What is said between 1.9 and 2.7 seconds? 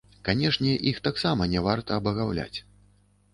абагаўляць.